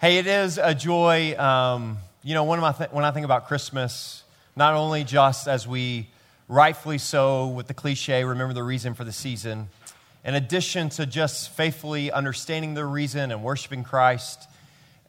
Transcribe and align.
Hey, 0.00 0.18
it 0.18 0.28
is 0.28 0.58
a 0.58 0.76
joy. 0.76 1.36
Um, 1.36 1.98
you 2.22 2.32
know, 2.32 2.44
one 2.44 2.56
of 2.56 2.62
my 2.62 2.70
th- 2.70 2.92
when 2.92 3.04
I 3.04 3.10
think 3.10 3.24
about 3.24 3.48
Christmas, 3.48 4.22
not 4.54 4.74
only 4.74 5.02
just 5.02 5.48
as 5.48 5.66
we 5.66 6.06
rightfully 6.46 6.98
so 6.98 7.48
with 7.48 7.66
the 7.66 7.74
cliche, 7.74 8.22
remember 8.22 8.54
the 8.54 8.62
reason 8.62 8.94
for 8.94 9.02
the 9.02 9.10
season, 9.10 9.70
in 10.24 10.36
addition 10.36 10.88
to 10.90 11.04
just 11.04 11.50
faithfully 11.50 12.12
understanding 12.12 12.74
the 12.74 12.84
reason 12.84 13.32
and 13.32 13.42
worshiping 13.42 13.82
Christ, 13.82 14.48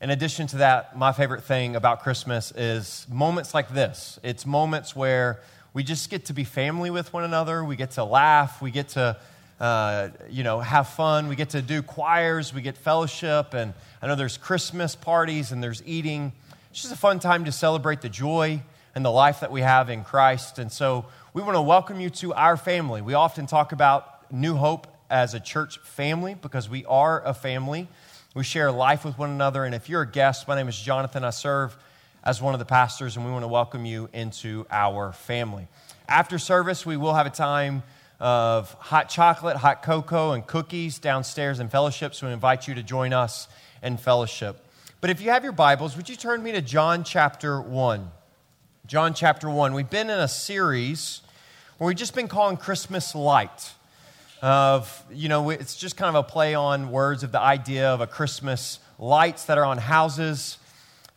in 0.02 0.10
addition 0.10 0.48
to 0.48 0.58
that, 0.58 0.98
my 0.98 1.12
favorite 1.12 1.44
thing 1.44 1.76
about 1.76 2.02
Christmas 2.02 2.52
is 2.56 3.06
moments 3.12 3.54
like 3.54 3.72
this. 3.72 4.18
It's 4.24 4.44
moments 4.44 4.96
where 4.96 5.40
we 5.72 5.84
just 5.84 6.10
get 6.10 6.26
to 6.26 6.34
be 6.34 6.46
family 6.46 6.90
with 6.90 7.14
one 7.14 7.24
another, 7.24 7.64
we 7.64 7.76
get 7.76 7.92
to 7.92 8.04
laugh, 8.04 8.60
we 8.60 8.72
get 8.72 8.90
to 8.90 9.18
uh, 9.60 10.10
you 10.30 10.44
know, 10.44 10.60
have 10.60 10.88
fun. 10.90 11.28
We 11.28 11.36
get 11.36 11.50
to 11.50 11.62
do 11.62 11.82
choirs, 11.82 12.54
we 12.54 12.62
get 12.62 12.78
fellowship, 12.78 13.54
and 13.54 13.74
I 14.02 14.08
know 14.08 14.16
there's 14.16 14.38
Christmas 14.38 14.96
parties 14.96 15.52
and 15.52 15.62
there's 15.62 15.84
eating. 15.86 16.32
It's 16.72 16.82
just 16.82 16.94
a 16.94 16.98
fun 16.98 17.20
time 17.20 17.46
to 17.46 17.52
celebrate 17.52 18.02
the 18.02 18.10
joy 18.10 18.62
and 18.96 19.04
the 19.04 19.12
life 19.12 19.42
that 19.42 19.52
we 19.52 19.62
have 19.62 19.90
in 19.90 20.04
Christ. 20.04 20.60
And 20.60 20.72
so 20.72 21.06
we 21.34 21.42
want 21.42 21.56
to 21.56 21.62
welcome 21.62 22.00
you 22.00 22.10
to 22.12 22.34
our 22.34 22.58
family. 22.58 23.02
We 23.02 23.14
often 23.14 23.48
talk 23.48 23.72
about 23.72 24.32
New 24.32 24.56
Hope 24.56 24.88
as 25.10 25.34
a 25.34 25.40
church 25.40 25.80
family 25.80 26.36
because 26.36 26.70
we 26.70 26.86
are 26.86 27.24
a 27.26 27.34
family. 27.34 27.88
We 28.36 28.44
share 28.44 28.72
life 28.72 29.04
with 29.04 29.18
one 29.18 29.30
another. 29.30 29.66
And 29.66 29.76
if 29.76 29.90
you're 29.90 30.04
a 30.04 30.10
guest, 30.10 30.48
my 30.48 30.56
name 30.56 30.68
is 30.68 30.80
Jonathan. 30.80 31.24
I 31.24 31.32
serve 31.32 31.76
as 32.24 32.42
one 32.42 32.54
of 32.54 32.60
the 32.60 32.66
pastors, 32.66 33.16
and 33.16 33.26
we 33.26 33.32
want 33.32 33.44
to 33.44 33.48
welcome 33.48 33.86
you 33.86 34.10
into 34.14 34.66
our 34.70 35.14
family. 35.14 35.68
After 36.08 36.38
service, 36.38 36.86
we 36.86 36.98
will 36.98 37.14
have 37.14 37.26
a 37.26 37.32
time 37.32 37.84
of 38.20 38.74
hot 38.74 39.10
chocolate, 39.10 39.58
hot 39.58 39.82
cocoa, 39.82 40.34
and 40.34 40.46
cookies 40.46 41.00
downstairs 41.00 41.60
in 41.60 41.70
fellowship. 41.70 42.14
So 42.14 42.28
we 42.28 42.34
invite 42.34 42.68
you 42.68 42.76
to 42.76 42.84
join 42.84 43.14
us 43.14 43.48
in 43.82 43.98
fellowship. 43.98 44.66
But 45.02 45.10
if 45.10 45.22
you 45.22 45.30
have 45.30 45.44
your 45.44 45.54
Bibles, 45.54 45.96
would 45.96 46.10
you 46.10 46.18
turn 46.18 46.44
me 46.44 46.52
to 46.52 46.62
John 46.62 47.04
chapter 47.04 47.62
1? 47.62 48.12
John 48.86 49.14
chapter 49.14 49.50
1. 49.50 49.74
We've 49.74 49.90
been 49.90 50.10
in 50.10 50.20
a 50.20 50.28
series 50.28 51.22
where 51.78 51.88
we've 51.88 51.96
just 51.96 52.14
been 52.14 52.28
calling 52.28 52.58
Christmas 52.58 53.16
light. 53.16 53.74
Of, 54.42 55.04
you 55.12 55.28
know, 55.28 55.50
it's 55.50 55.76
just 55.76 55.98
kind 55.98 56.16
of 56.16 56.26
a 56.26 56.28
play 56.28 56.56
on 56.56 56.92
words 56.92 57.24
of 57.24 57.32
the 57.32 57.42
idea 57.42 57.90
of 57.90 58.00
a 58.00 58.08
Christmas 58.08 58.80
lights 58.98 59.46
that 59.46 59.58
are 59.58 59.66
on 59.66 59.78
houses. 59.78 60.58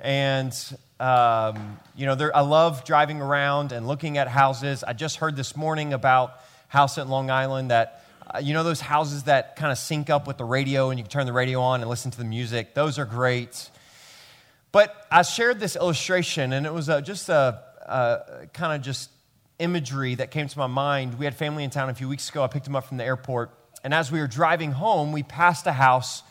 And, 0.00 0.52
um, 0.98 1.78
you 1.96 2.06
know, 2.06 2.30
I 2.34 2.40
love 2.40 2.84
driving 2.84 3.20
around 3.20 3.70
and 3.72 3.86
looking 3.86 4.18
at 4.18 4.26
houses. 4.26 4.82
I 4.82 4.92
just 4.92 5.16
heard 5.16 5.36
this 5.36 5.56
morning 5.56 5.92
about 5.92 6.34
house 6.72 6.96
in 6.96 7.06
Long 7.10 7.30
Island 7.30 7.70
that, 7.70 8.02
uh, 8.34 8.38
you 8.38 8.54
know, 8.54 8.64
those 8.64 8.80
houses 8.80 9.24
that 9.24 9.56
kind 9.56 9.70
of 9.70 9.76
sync 9.76 10.08
up 10.08 10.26
with 10.26 10.38
the 10.38 10.44
radio 10.46 10.88
and 10.88 10.98
you 10.98 11.04
can 11.04 11.10
turn 11.10 11.26
the 11.26 11.32
radio 11.34 11.60
on 11.60 11.82
and 11.82 11.90
listen 11.90 12.10
to 12.10 12.16
the 12.16 12.24
music. 12.24 12.72
Those 12.72 12.98
are 12.98 13.04
great. 13.04 13.68
But 14.72 15.06
I 15.10 15.20
shared 15.20 15.60
this 15.60 15.76
illustration, 15.76 16.54
and 16.54 16.64
it 16.64 16.72
was 16.72 16.88
a, 16.88 17.02
just 17.02 17.28
a, 17.28 17.60
kind 18.54 18.74
of 18.74 18.80
just 18.80 19.10
imagery 19.58 20.14
that 20.14 20.30
came 20.30 20.48
to 20.48 20.58
my 20.58 20.66
mind. 20.66 21.18
We 21.18 21.26
had 21.26 21.34
family 21.34 21.62
in 21.62 21.68
town 21.68 21.90
a 21.90 21.94
few 21.94 22.08
weeks 22.08 22.30
ago. 22.30 22.42
I 22.42 22.46
picked 22.46 22.64
them 22.64 22.74
up 22.74 22.86
from 22.86 22.96
the 22.96 23.04
airport. 23.04 23.50
And 23.84 23.92
as 23.92 24.10
we 24.10 24.20
were 24.20 24.26
driving 24.26 24.72
home, 24.72 25.12
we 25.12 25.22
passed 25.22 25.66
a 25.66 25.72
house 25.72 26.22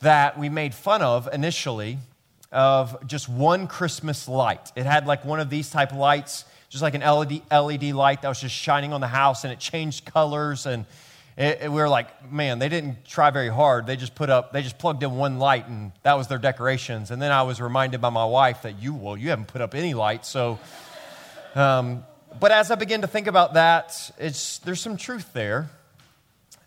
that 0.00 0.36
we 0.36 0.48
made 0.48 0.74
fun 0.74 1.00
of 1.00 1.28
initially 1.32 1.98
of 2.50 3.06
just 3.06 3.28
one 3.28 3.68
Christmas 3.68 4.26
light. 4.26 4.72
It 4.74 4.84
had 4.84 5.06
like 5.06 5.24
one 5.24 5.38
of 5.38 5.48
these 5.48 5.70
type 5.70 5.92
lights 5.92 6.44
just 6.68 6.82
like 6.82 6.94
an 6.94 7.00
LED, 7.02 7.42
LED 7.50 7.94
light 7.94 8.22
that 8.22 8.28
was 8.28 8.40
just 8.40 8.54
shining 8.54 8.92
on 8.92 9.00
the 9.00 9.06
house 9.06 9.44
and 9.44 9.52
it 9.52 9.58
changed 9.58 10.04
colors. 10.04 10.66
And 10.66 10.84
it, 11.36 11.62
it, 11.62 11.72
we 11.72 11.80
were 11.80 11.88
like, 11.88 12.30
man, 12.30 12.58
they 12.58 12.68
didn't 12.68 13.04
try 13.04 13.30
very 13.30 13.48
hard. 13.48 13.86
They 13.86 13.96
just 13.96 14.14
put 14.14 14.30
up, 14.30 14.52
they 14.52 14.62
just 14.62 14.78
plugged 14.78 15.02
in 15.02 15.16
one 15.16 15.38
light 15.38 15.68
and 15.68 15.92
that 16.02 16.14
was 16.18 16.28
their 16.28 16.38
decorations. 16.38 17.10
And 17.10 17.20
then 17.20 17.32
I 17.32 17.42
was 17.42 17.60
reminded 17.60 18.00
by 18.00 18.10
my 18.10 18.24
wife 18.24 18.62
that 18.62 18.80
you, 18.80 18.94
well, 18.94 19.16
you 19.16 19.30
haven't 19.30 19.48
put 19.48 19.60
up 19.60 19.74
any 19.74 19.94
lights. 19.94 20.28
So, 20.28 20.58
um, 21.54 22.04
but 22.38 22.52
as 22.52 22.70
I 22.70 22.74
begin 22.74 23.02
to 23.02 23.06
think 23.06 23.26
about 23.26 23.54
that, 23.54 24.10
it's, 24.18 24.58
there's 24.58 24.80
some 24.80 24.96
truth 24.96 25.32
there 25.32 25.70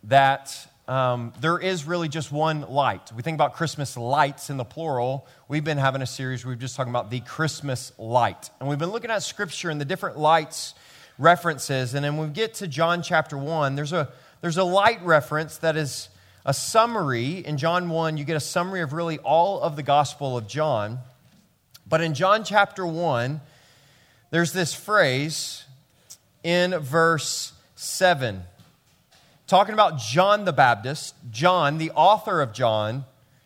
that 0.06 0.68
um, 0.89 1.33
there 1.39 1.59
is 1.59 1.85
really 1.85 2.09
just 2.09 2.31
one 2.31 2.61
light. 2.61 3.11
We 3.16 3.22
think 3.22 3.35
about 3.35 3.53
Christmas 3.53 3.95
lights 3.95 4.50
in 4.50 4.57
the 4.57 4.66
plural. 4.66 5.27
We've 5.47 5.63
been 5.63 5.77
having 5.77 6.01
a 6.01 6.07
series 6.07 6.44
where 6.44 6.50
we've 6.50 6.59
just 6.59 6.75
talking 6.75 6.89
about 6.89 7.11
the 7.11 7.19
Christmas 7.19 7.91
light. 8.00 8.50
And 8.59 8.67
we've 8.67 8.79
been 8.79 8.89
looking 8.89 9.11
at 9.11 9.22
scripture 9.22 9.69
and 9.69 9.79
the 9.79 9.85
different 9.85 10.17
lights 10.17 10.73
references. 11.19 11.94
And 11.94 12.03
then 12.03 12.17
when 12.17 12.29
we 12.29 12.33
get 12.33 12.55
to 12.55 12.67
John 12.67 13.03
chapter 13.03 13.38
1, 13.38 13.75
there's 13.75 13.94
a, 13.94 14.11
there's 14.41 14.57
a 14.57 14.63
light 14.63 15.00
reference 15.05 15.57
that 15.57 15.77
is 15.77 16.09
a 16.44 16.55
summary. 16.55 17.45
In 17.45 17.57
John 17.57 17.89
1, 17.89 18.17
you 18.17 18.25
get 18.25 18.35
a 18.35 18.39
summary 18.39 18.81
of 18.81 18.91
really 18.91 19.19
all 19.19 19.61
of 19.61 19.75
the 19.75 19.83
Gospel 19.83 20.39
of 20.39 20.47
John. 20.47 20.97
But 21.88 22.01
in 22.01 22.16
John 22.16 22.44
chapter 22.44 22.83
1, 22.83 23.41
there's 24.31 24.53
this 24.53 24.73
phrase 24.73 25.66
in 26.44 26.79
verse 26.79 27.53
7 27.75 28.41
talking 29.50 29.74
about 29.74 29.98
John 29.98 30.46
the 30.46 30.54
Baptist. 30.54 31.16
John, 31.32 31.80
the 31.80 31.90
author 31.92 32.40
of 32.40 32.54
John, 32.54 33.06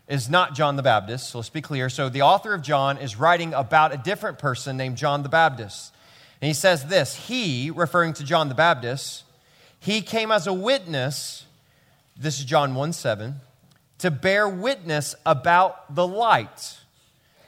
is 0.09 0.29
not 0.29 0.53
John 0.53 0.75
the 0.75 0.83
Baptist, 0.83 1.29
so 1.29 1.37
let's 1.37 1.49
be 1.49 1.61
clear. 1.61 1.89
So 1.89 2.09
the 2.09 2.23
author 2.23 2.53
of 2.53 2.61
John 2.61 2.97
is 2.97 3.15
writing 3.15 3.53
about 3.53 3.93
a 3.93 3.97
different 3.97 4.37
person 4.37 4.75
named 4.75 4.97
John 4.97 5.23
the 5.23 5.29
Baptist. 5.29 5.93
And 6.41 6.47
he 6.47 6.53
says 6.53 6.87
this 6.87 7.15
He, 7.15 7.71
referring 7.71 8.11
to 8.13 8.23
John 8.25 8.49
the 8.49 8.55
Baptist, 8.55 9.23
he 9.79 10.01
came 10.01 10.29
as 10.29 10.45
a 10.45 10.53
witness, 10.53 11.45
this 12.17 12.37
is 12.37 12.43
John 12.43 12.75
1 12.75 12.91
7, 12.91 13.35
to 13.99 14.11
bear 14.11 14.47
witness 14.47 15.15
about 15.25 15.95
the 15.95 16.05
light, 16.05 16.79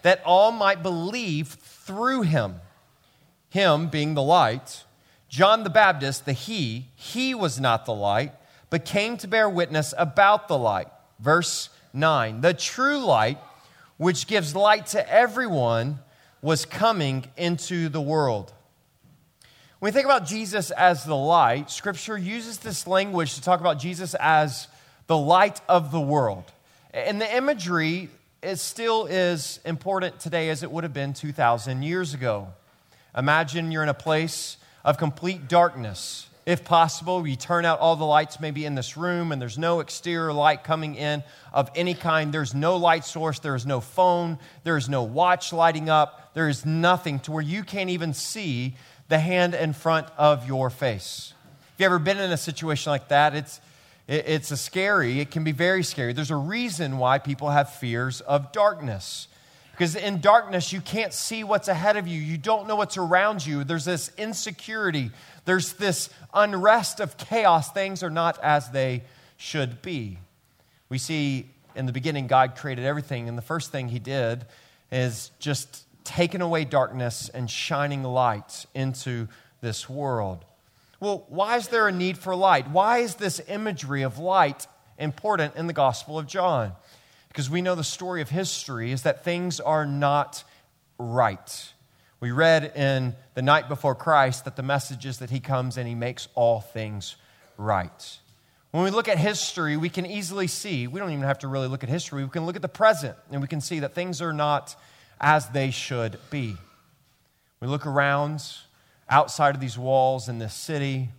that 0.02 0.22
all 0.26 0.54
might 0.54 0.82
believe 0.82 1.50
through 1.50 2.22
him. 2.22 2.62
Him 3.50 3.88
being 3.88 4.14
the 4.14 4.22
light. 4.22 4.86
John 5.28 5.64
the 5.64 5.70
Baptist, 5.70 6.26
the 6.26 6.34
he, 6.34 6.88
he 6.96 7.36
was 7.36 7.60
not 7.60 7.86
the 7.86 7.94
light 7.94 8.32
but 8.70 8.86
came 8.86 9.18
to 9.18 9.28
bear 9.28 9.50
witness 9.50 9.94
about 9.98 10.48
the 10.48 10.58
light. 10.58 10.88
Verse 11.20 11.70
9 11.94 12.42
The 12.42 12.53
true 12.53 13.00
light, 13.00 13.38
which 13.98 14.28
gives 14.28 14.56
light 14.56 14.88
to 14.88 15.12
everyone, 15.12 16.00
was 16.42 16.66
coming 16.66 17.25
into 17.38 17.90
the 17.90 18.02
world. 18.02 18.54
When 19.80 19.90
we 19.90 19.94
think 19.94 20.06
about 20.06 20.25
Jesus 20.25 20.72
as 20.72 21.04
the 21.04 21.16
light, 21.16 21.70
Scripture 21.70 22.18
uses 22.18 22.59
this 22.59 22.88
language 22.88 23.36
to 23.36 23.42
talk 23.42 23.59
about 23.59 23.80
Jesus 23.80 24.16
as 24.20 24.68
the 25.08 25.18
light 25.18 25.62
of 25.68 25.92
the 25.92 26.00
world. 26.00 26.46
And 26.94 27.20
the 27.20 27.36
imagery 27.36 28.09
is 28.42 28.62
still 28.62 29.06
is 29.06 29.59
important 29.66 30.20
today 30.20 30.50
as 30.50 30.64
it 30.64 30.72
would 30.72 30.84
have 30.84 30.94
been 30.94 31.14
2,000 31.14 31.84
years 31.84 32.14
ago. 32.14 32.48
Imagine 33.18 33.72
you're 33.72 33.84
in 33.84 33.90
a 33.90 33.94
place 33.94 34.58
of 34.84 34.98
complete 34.98 35.48
darkness. 35.48 36.28
If 36.45 36.63
possible, 36.63 37.22
we 37.22 37.35
turn 37.35 37.66
out 37.66 37.79
all 37.79 37.95
the 37.95 38.06
lights 38.06 38.39
maybe 38.39 38.66
in 38.66 38.75
this 38.75 38.95
room 38.95 39.31
and 39.31 39.41
there's 39.41 39.57
no 39.57 39.79
exterior 39.79 40.31
light 40.31 40.63
coming 40.63 40.94
in 40.94 41.23
of 41.51 41.72
any 41.75 41.95
kind. 41.95 42.31
There's 42.31 42.53
no 42.53 42.78
light 42.78 43.03
source, 43.03 43.39
there 43.39 43.56
is 43.56 43.66
no 43.66 43.81
phone, 43.81 44.38
there 44.63 44.78
is 44.78 44.88
no 44.88 45.01
watch 45.01 45.51
lighting 45.51 45.89
up, 45.89 46.33
there 46.35 46.47
is 46.47 46.63
nothing 46.63 47.19
to 47.22 47.31
where 47.31 47.41
you 47.41 47.63
can't 47.63 47.89
even 47.89 48.13
see 48.13 48.75
the 49.07 49.17
hand 49.17 49.56
in 49.56 49.73
front 49.73 50.07
of 50.17 50.47
your 50.47 50.69
face. 50.69 51.33
If 51.73 51.79
you've 51.79 51.88
ever 51.88 52.00
been 52.00 52.19
in 52.19 52.31
a 52.31 52.38
situation 52.38 52.91
like 52.91 53.07
that, 53.07 53.33
it's, 53.33 53.59
it's 54.07 54.51
a 54.51 54.57
scary, 54.57 55.19
it 55.19 55.31
can 55.31 55.44
be 55.44 55.51
very 55.51 55.81
scary. 55.81 56.13
There's 56.13 56.31
a 56.31 56.35
reason 56.35 57.00
why 57.00 57.17
people 57.17 57.50
have 57.50 57.73
fears 57.73 58.22
of 58.22 58.51
darkness. 58.51 59.27
Because 59.75 59.97
in 59.97 60.22
darkness, 60.22 60.72
you 60.72 60.80
can't 60.80 61.12
see 61.12 61.44
what's 61.44 61.68
ahead 61.68 61.97
of 61.97 62.08
you. 62.08 62.18
You 62.18 62.38
don't 62.38 62.66
know 62.66 62.78
what's 62.78 62.96
around 62.96 63.46
you. 63.46 63.66
There's 63.66 63.84
this 63.84 64.09
insecurity. 64.18 65.12
There's 65.44 65.74
this 65.74 66.09
unrest 66.34 67.02
of 67.02 67.18
chaos. 67.18 67.72
Things 67.74 68.02
are 68.02 68.09
not 68.09 68.40
as 68.41 68.69
they 68.69 69.03
should 69.36 69.81
be. 69.81 70.18
We 70.88 70.97
see 70.97 71.50
in 71.75 71.88
the 71.88 71.91
beginning, 71.91 72.28
God 72.28 72.56
created 72.56 72.86
everything, 72.86 73.28
and 73.28 73.38
the 73.38 73.41
first 73.41 73.74
thing 73.74 73.90
He 73.90 74.00
did 74.00 74.45
is 74.94 75.31
just 75.39 75.83
taking 76.06 76.39
away 76.39 76.63
darkness 76.63 77.27
and 77.27 77.50
shining 77.50 78.01
light 78.01 78.66
into 78.74 79.27
this 79.60 79.89
world. 79.89 80.45
Well, 81.01 81.25
why 81.27 81.57
is 81.57 81.68
there 81.68 81.89
a 81.89 81.92
need 81.92 82.18
for 82.18 82.33
light? 82.33 82.69
Why 82.69 83.00
is 83.00 83.16
this 83.16 83.42
imagery 83.50 84.04
of 84.04 84.19
light 84.19 84.68
important 84.98 85.57
in 85.57 85.68
the 85.68 85.74
Gospel 85.74 86.18
of 86.18 86.27
John? 86.27 86.72
Because 87.36 87.50
we 87.50 87.62
know 87.62 87.76
the 87.76 87.84
story 87.84 88.22
of 88.22 88.30
history 88.30 88.94
is 88.94 89.02
that 89.02 89.26
things 89.26 89.60
are 89.60 89.86
not 89.86 90.46
right. 90.98 91.74
We 92.22 92.32
read 92.32 92.72
in 92.78 93.14
the 93.34 93.42
night 93.42 93.68
before 93.68 93.94
Christ 93.94 94.46
that 94.46 94.56
the 94.56 94.64
message 94.64 95.06
is 95.06 95.18
that 95.18 95.30
he 95.30 95.42
comes 95.42 95.76
and 95.76 95.86
he 95.86 95.96
makes 95.96 96.30
all 96.34 96.62
things 96.62 97.18
right. 97.58 98.20
When 98.72 98.86
we 98.86 98.90
look 98.90 99.10
at 99.10 99.18
history, 99.18 99.76
we 99.76 99.90
can 99.90 100.06
easily 100.06 100.48
see, 100.48 100.88
we 100.88 100.98
don't 100.98 101.12
even 101.12 101.24
have 101.24 101.40
to 101.40 101.50
really 101.50 101.68
look 101.68 101.84
at 101.84 101.90
history, 101.90 102.24
we 102.24 102.30
can 102.30 102.46
look 102.46 102.56
at 102.56 102.62
the 102.62 102.70
present 102.70 103.18
and 103.30 103.42
we 103.42 103.50
can 103.50 103.60
see 103.60 103.80
that 103.80 103.94
things 103.94 104.22
are 104.22 104.32
not 104.32 104.74
as 105.20 105.50
they 105.50 105.72
should 105.72 106.18
be. 106.30 106.56
We 107.60 107.68
look 107.68 107.86
around 107.86 108.46
outside 109.10 109.56
of 109.56 109.60
these 109.60 109.78
walls 109.78 110.30
in 110.30 110.40
this 110.40 110.54
city. 110.54 111.10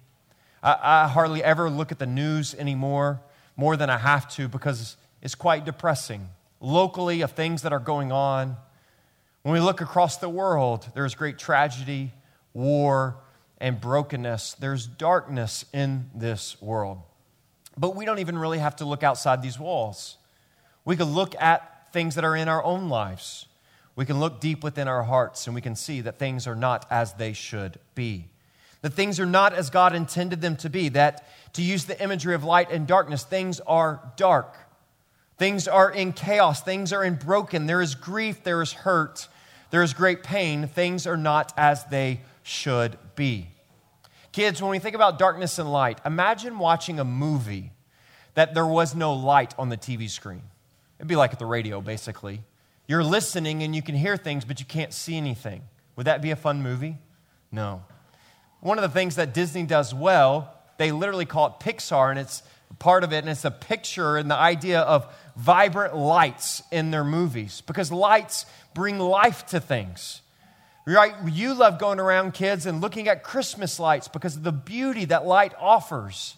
I, 0.63 0.79
I 0.83 1.09
hardly 1.09 1.45
ever 1.45 1.69
look 1.69 1.93
at 1.93 1.99
the 1.99 2.07
news 2.07 2.55
anymore, 2.55 3.21
more 3.55 3.77
than 3.77 3.91
I 3.91 3.99
have 3.99 4.31
to, 4.37 4.49
because 4.49 4.97
it's 5.23 5.35
quite 5.35 5.65
depressing 5.65 6.29
locally 6.61 7.21
of 7.21 7.33
things 7.33 7.63
that 7.63 7.73
are 7.73 7.79
going 7.79 8.13
on. 8.13 8.57
When 9.43 9.53
we 9.53 9.61
look 9.61 9.81
across 9.81 10.17
the 10.17 10.29
world, 10.29 10.89
there's 10.95 11.15
great 11.15 11.39
tragedy, 11.39 12.13
war, 12.55 13.17
and 13.59 13.81
brokenness. 13.81 14.55
There's 14.55 14.87
darkness 14.87 15.65
in 15.73 16.11
this 16.15 16.61
world. 16.61 17.03
But 17.79 17.95
we 17.95 18.05
don't 18.05 18.19
even 18.19 18.39
really 18.39 18.59
have 18.59 18.77
to 18.77 18.85
look 18.85 19.03
outside 19.03 19.43
these 19.43 19.59
walls. 19.59 20.17
We 20.85 20.97
can 20.97 21.15
look 21.15 21.35
at 21.41 21.93
things 21.93 22.15
that 22.15 22.25
are 22.25 22.37
in 22.37 22.49
our 22.49 22.65
own 22.65 22.89
lives. 22.89 23.47
We 23.95 24.05
can 24.05 24.21
look 24.21 24.41
deep 24.41 24.63
within 24.63 24.89
our 24.89 25.03
hearts 25.03 25.47
and 25.47 25.55
we 25.55 25.61
can 25.61 25.77
see 25.77 26.01
that 26.03 26.19
things 26.19 26.47
are 26.47 26.55
not 26.55 26.87
as 26.91 27.15
they 27.15 27.33
should 27.33 27.79
be. 27.95 28.29
That 28.83 28.93
things 28.93 29.19
are 29.21 29.27
not 29.27 29.53
as 29.53 29.71
God 29.71 29.95
intended 29.95 30.41
them 30.41 30.57
to 30.57 30.71
be. 30.71 30.91
That, 30.91 31.27
to 31.55 31.63
use 31.63 31.85
the 31.85 32.01
imagery 32.03 32.35
of 32.35 32.45
light 32.45 32.71
and 32.71 32.87
darkness, 32.87 33.25
things 33.25 33.61
are 33.61 34.13
dark. 34.17 34.55
Things 35.39 35.69
are 35.69 35.91
in 35.91 36.13
chaos. 36.13 36.63
Things 36.63 36.93
are 36.93 37.05
in 37.05 37.15
broken. 37.15 37.67
There 37.67 37.83
is 37.83 37.95
grief. 37.95 38.43
There 38.43 38.63
is 38.63 38.73
hurt. 38.73 39.29
There 39.71 39.83
is 39.83 39.93
great 39.93 40.23
pain. 40.23 40.67
Things 40.69 41.07
are 41.07 41.17
not 41.17 41.53
as 41.57 41.85
they 41.87 42.21
should 42.43 42.97
be. 43.15 43.49
Kids, 44.33 44.61
when 44.63 44.71
we 44.71 44.79
think 44.79 44.95
about 44.95 45.19
darkness 45.19 45.59
and 45.59 45.71
light, 45.71 45.99
imagine 46.05 46.59
watching 46.59 47.01
a 47.01 47.05
movie 47.05 47.73
that 48.35 48.55
there 48.55 48.67
was 48.67 48.95
no 48.95 49.15
light 49.15 49.55
on 49.59 49.69
the 49.71 49.77
TV 49.77 50.09
screen. 50.11 50.43
It'd 50.99 51.09
be 51.09 51.17
like 51.17 51.33
at 51.33 51.39
the 51.39 51.47
radio, 51.47 51.81
basically. 51.81 52.43
You're 52.87 53.05
listening 53.05 53.63
and 53.63 53.75
you 53.75 53.83
can 53.83 53.95
hear 53.95 54.17
things, 54.17 54.45
but 54.45 54.61
you 54.61 54.67
can't 54.67 54.93
see 54.93 55.17
anything. 55.17 55.63
Would 55.97 56.07
that 56.07 56.23
be 56.23 56.31
a 56.31 56.37
fun 56.37 56.63
movie? 56.63 56.99
No. 57.51 57.83
One 58.61 58.79
of 58.79 58.83
the 58.83 58.89
things 58.89 59.17
that 59.17 59.35
Disney 59.35 59.65
does 59.65 59.95
well, 59.95 60.55
they 60.79 60.93
literally 60.93 61.25
call 61.25 61.47
it 61.47 61.53
Pixar, 61.65 62.11
and 62.11 62.19
it's 62.19 62.43
part 62.79 63.05
of 63.05 63.13
it, 63.13 63.19
and 63.19 63.29
it's 63.29 63.45
a 63.45 63.51
picture 63.51 64.17
and 64.17 64.31
the 64.31 64.37
idea 64.37 64.81
of 64.81 65.13
vibrant 65.37 65.97
lights 65.97 66.63
in 66.71 66.91
their 66.91 67.05
movies 67.05 67.63
because 67.63 67.93
lights 67.93 68.47
bring 68.75 68.99
life 68.99 69.47
to 69.47 69.61
things. 69.61 70.23
Right? 70.87 71.15
You 71.27 71.55
love 71.55 71.81
going 71.81 71.99
around, 71.99 72.35
kids, 72.35 72.65
and 72.65 72.81
looking 72.81 73.09
at 73.09 73.25
Christmas 73.25 73.81
lights 73.81 74.07
because 74.07 74.37
of 74.37 74.45
the 74.45 74.53
beauty 74.53 75.07
that 75.07 75.27
light 75.27 75.53
offers. 75.59 76.37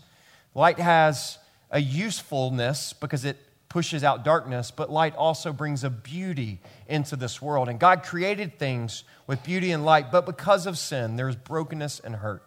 Light 0.54 0.78
has 0.78 1.38
a 1.70 1.80
usefulness 1.80 2.94
because 2.94 3.26
it 3.26 3.36
pushes 3.68 4.02
out 4.02 4.24
darkness, 4.24 4.70
but 4.70 4.90
light 4.90 5.14
also 5.14 5.52
brings 5.52 5.84
a 5.84 5.90
beauty 5.90 6.60
into 6.86 7.14
this 7.16 7.42
world. 7.42 7.68
And 7.68 7.78
God 7.78 8.02
created 8.02 8.58
things 8.58 9.04
with 9.26 9.42
beauty 9.44 9.70
and 9.72 9.84
light, 9.84 10.10
but 10.10 10.24
because 10.24 10.66
of 10.66 10.78
sin, 10.78 11.16
there's 11.16 11.36
brokenness 11.36 12.00
and 12.00 12.16
hurt. 12.16 12.42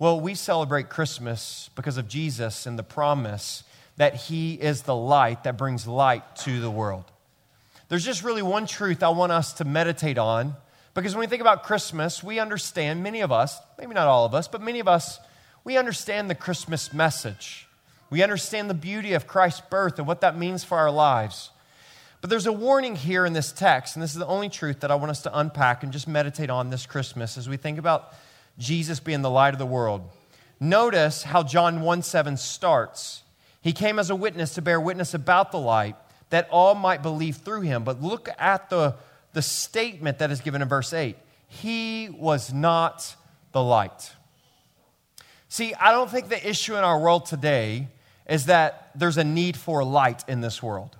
Well, 0.00 0.18
we 0.18 0.34
celebrate 0.34 0.88
Christmas 0.88 1.68
because 1.76 1.98
of 1.98 2.08
Jesus 2.08 2.64
and 2.64 2.78
the 2.78 2.82
promise 2.82 3.64
that 3.98 4.14
He 4.14 4.54
is 4.54 4.80
the 4.80 4.96
light 4.96 5.44
that 5.44 5.58
brings 5.58 5.86
light 5.86 6.36
to 6.36 6.58
the 6.58 6.70
world. 6.70 7.04
There's 7.90 8.06
just 8.06 8.24
really 8.24 8.40
one 8.40 8.66
truth 8.66 9.02
I 9.02 9.10
want 9.10 9.30
us 9.30 9.52
to 9.54 9.66
meditate 9.66 10.16
on 10.16 10.54
because 10.94 11.14
when 11.14 11.20
we 11.20 11.26
think 11.26 11.42
about 11.42 11.64
Christmas, 11.64 12.22
we 12.22 12.38
understand, 12.38 13.02
many 13.02 13.20
of 13.20 13.30
us, 13.30 13.60
maybe 13.78 13.92
not 13.92 14.08
all 14.08 14.24
of 14.24 14.34
us, 14.34 14.48
but 14.48 14.62
many 14.62 14.80
of 14.80 14.88
us, 14.88 15.20
we 15.64 15.76
understand 15.76 16.30
the 16.30 16.34
Christmas 16.34 16.94
message. 16.94 17.68
We 18.08 18.22
understand 18.22 18.70
the 18.70 18.74
beauty 18.74 19.12
of 19.12 19.26
Christ's 19.26 19.60
birth 19.68 19.98
and 19.98 20.08
what 20.08 20.22
that 20.22 20.34
means 20.34 20.64
for 20.64 20.78
our 20.78 20.90
lives. 20.90 21.50
But 22.22 22.30
there's 22.30 22.46
a 22.46 22.52
warning 22.54 22.96
here 22.96 23.26
in 23.26 23.34
this 23.34 23.52
text, 23.52 23.96
and 23.96 24.02
this 24.02 24.12
is 24.12 24.18
the 24.18 24.26
only 24.26 24.48
truth 24.48 24.80
that 24.80 24.90
I 24.90 24.94
want 24.94 25.10
us 25.10 25.20
to 25.24 25.38
unpack 25.38 25.82
and 25.82 25.92
just 25.92 26.08
meditate 26.08 26.48
on 26.48 26.70
this 26.70 26.86
Christmas 26.86 27.36
as 27.36 27.50
we 27.50 27.58
think 27.58 27.76
about 27.76 28.14
Jesus 28.60 29.00
being 29.00 29.22
the 29.22 29.30
light 29.30 29.54
of 29.54 29.58
the 29.58 29.66
world. 29.66 30.08
Notice 30.60 31.24
how 31.24 31.42
John 31.42 31.80
1 31.80 32.02
7 32.02 32.36
starts. 32.36 33.24
He 33.60 33.72
came 33.72 33.98
as 33.98 34.10
a 34.10 34.14
witness 34.16 34.54
to 34.54 34.62
bear 34.62 34.80
witness 34.80 35.14
about 35.14 35.50
the 35.50 35.58
light, 35.58 35.96
that 36.28 36.48
all 36.50 36.76
might 36.76 37.02
believe 37.02 37.36
through 37.36 37.62
him. 37.62 37.82
But 37.82 38.00
look 38.00 38.28
at 38.38 38.70
the 38.70 38.94
the 39.32 39.42
statement 39.42 40.18
that 40.18 40.30
is 40.30 40.40
given 40.40 40.62
in 40.62 40.68
verse 40.68 40.92
8 40.92 41.16
He 41.48 42.08
was 42.08 42.52
not 42.52 43.14
the 43.52 43.62
light. 43.62 44.12
See, 45.48 45.74
I 45.74 45.90
don't 45.90 46.10
think 46.10 46.28
the 46.28 46.48
issue 46.48 46.76
in 46.76 46.84
our 46.84 47.00
world 47.00 47.26
today 47.26 47.88
is 48.28 48.46
that 48.46 48.90
there's 48.94 49.18
a 49.18 49.24
need 49.24 49.56
for 49.56 49.82
light 49.82 50.22
in 50.28 50.40
this 50.40 50.62
world. 50.62 50.96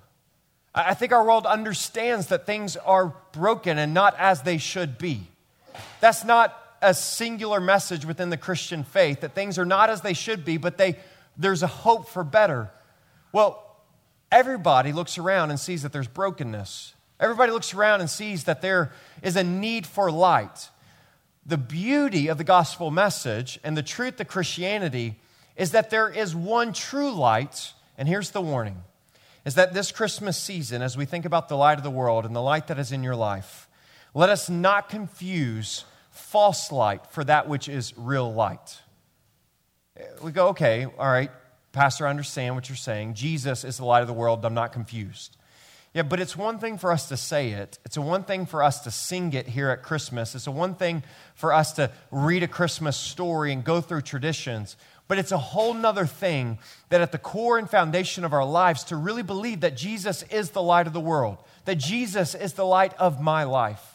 I 0.75 0.93
think 0.93 1.11
our 1.11 1.25
world 1.25 1.45
understands 1.45 2.27
that 2.27 2.45
things 2.45 2.75
are 2.77 3.13
broken 3.31 3.77
and 3.77 3.93
not 3.93 4.15
as 4.17 4.41
they 4.41 4.57
should 4.57 4.97
be. 4.97 5.27
That's 5.99 6.23
not 6.23 6.57
a 6.81 6.93
singular 6.93 7.59
message 7.59 8.05
within 8.05 8.29
the 8.29 8.37
Christian 8.37 8.83
faith, 8.83 9.21
that 9.21 9.35
things 9.35 9.59
are 9.59 9.65
not 9.65 9.89
as 9.89 10.01
they 10.01 10.13
should 10.13 10.43
be, 10.43 10.57
but 10.57 10.77
they, 10.77 10.97
there's 11.37 11.63
a 11.63 11.67
hope 11.67 12.07
for 12.07 12.23
better. 12.23 12.71
Well, 13.31 13.63
everybody 14.31 14.91
looks 14.91 15.17
around 15.17 15.51
and 15.51 15.59
sees 15.59 15.83
that 15.83 15.93
there's 15.93 16.07
brokenness. 16.07 16.93
Everybody 17.19 17.51
looks 17.51 17.73
around 17.73 18.01
and 18.01 18.09
sees 18.09 18.45
that 18.45 18.61
there 18.61 18.91
is 19.21 19.35
a 19.35 19.43
need 19.43 19.85
for 19.85 20.11
light. 20.11 20.69
The 21.45 21.57
beauty 21.57 22.27
of 22.27 22.37
the 22.37 22.43
gospel 22.43 22.91
message 22.91 23.59
and 23.63 23.77
the 23.77 23.83
truth 23.83 24.19
of 24.19 24.27
Christianity 24.27 25.19
is 25.55 25.71
that 25.71 25.89
there 25.89 26.09
is 26.09 26.35
one 26.35 26.73
true 26.73 27.11
light, 27.11 27.73
and 27.97 28.07
here's 28.07 28.31
the 28.31 28.41
warning 28.41 28.83
is 29.43 29.55
that 29.55 29.73
this 29.73 29.91
Christmas 29.91 30.37
season, 30.37 30.81
as 30.81 30.95
we 30.95 31.05
think 31.05 31.25
about 31.25 31.49
the 31.49 31.57
light 31.57 31.77
of 31.77 31.83
the 31.83 31.89
world 31.89 32.25
and 32.25 32.35
the 32.35 32.41
light 32.41 32.67
that 32.67 32.77
is 32.77 32.91
in 32.91 33.03
your 33.03 33.15
life, 33.15 33.67
let 34.13 34.29
us 34.29 34.49
not 34.49 34.89
confuse 34.89 35.85
false 36.21 36.71
light 36.71 37.07
for 37.07 37.23
that 37.23 37.47
which 37.47 37.67
is 37.67 37.93
real 37.97 38.33
light. 38.33 38.79
We 40.23 40.31
go, 40.31 40.49
okay, 40.49 40.85
all 40.85 41.11
right, 41.11 41.31
Pastor, 41.71 42.07
I 42.07 42.09
understand 42.09 42.55
what 42.55 42.69
you're 42.69 42.75
saying. 42.75 43.13
Jesus 43.13 43.63
is 43.63 43.77
the 43.77 43.85
light 43.85 44.01
of 44.01 44.07
the 44.07 44.13
world. 44.13 44.43
I'm 44.45 44.53
not 44.53 44.73
confused. 44.73 45.37
Yeah, 45.93 46.03
but 46.03 46.21
it's 46.21 46.37
one 46.37 46.57
thing 46.59 46.77
for 46.77 46.91
us 46.91 47.09
to 47.09 47.17
say 47.17 47.51
it. 47.51 47.77
It's 47.85 47.97
a 47.97 48.01
one 48.01 48.23
thing 48.23 48.45
for 48.45 48.63
us 48.63 48.81
to 48.85 48.91
sing 48.91 49.33
it 49.33 49.47
here 49.47 49.69
at 49.69 49.83
Christmas. 49.83 50.35
It's 50.35 50.47
a 50.47 50.51
one 50.51 50.75
thing 50.75 51.03
for 51.35 51.51
us 51.51 51.73
to 51.73 51.91
read 52.11 52.43
a 52.43 52.47
Christmas 52.47 52.95
story 52.95 53.51
and 53.51 53.63
go 53.63 53.81
through 53.81 54.01
traditions. 54.01 54.77
But 55.09 55.17
it's 55.17 55.33
a 55.33 55.37
whole 55.37 55.73
nother 55.73 56.05
thing 56.05 56.59
that 56.87 57.01
at 57.01 57.11
the 57.11 57.17
core 57.17 57.57
and 57.57 57.69
foundation 57.69 58.23
of 58.23 58.31
our 58.31 58.45
lives 58.45 58.85
to 58.85 58.95
really 58.95 59.23
believe 59.23 59.59
that 59.61 59.75
Jesus 59.75 60.23
is 60.23 60.51
the 60.51 60.61
light 60.61 60.87
of 60.87 60.93
the 60.93 61.01
world, 61.01 61.37
that 61.65 61.75
Jesus 61.75 62.35
is 62.35 62.53
the 62.53 62.65
light 62.65 62.93
of 62.93 63.21
my 63.21 63.43
life. 63.43 63.90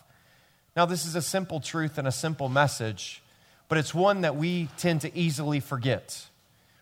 Now, 0.77 0.85
this 0.85 1.07
is 1.07 1.17
a 1.17 1.23
simple 1.23 1.59
truth 1.59 1.97
and 1.97 2.07
a 2.07 2.13
simple 2.13 2.51
message, 2.51 3.23
but 3.69 3.79
it's 3.79 3.95
one 3.95 4.21
that 4.21 4.37
we 4.37 4.69
tend 4.77 5.01
to 5.01 5.17
easily 5.17 5.59
forget. 5.59 6.27